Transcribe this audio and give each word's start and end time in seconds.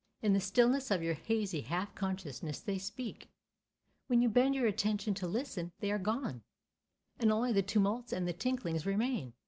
In 0.23 0.33
the 0.33 0.39
stillness 0.39 0.89
of 0.89 1.03
your 1.03 1.13
hazy 1.13 1.61
half 1.61 1.93
consciousness 1.93 2.59
they 2.59 2.79
speak; 2.79 3.29
when 4.07 4.19
you 4.19 4.29
bend 4.29 4.55
your 4.55 4.65
attention 4.65 5.13
to 5.13 5.27
listen, 5.27 5.71
they 5.79 5.91
are 5.91 5.99
gone, 5.99 6.41
and 7.19 7.31
only 7.31 7.53
the 7.53 7.61
tumults 7.61 8.11
and 8.11 8.27
the 8.27 8.33
tinklings 8.33 8.83
remain. 8.87 9.33